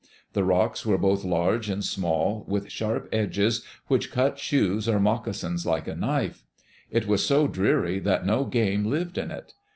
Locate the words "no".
8.25-8.45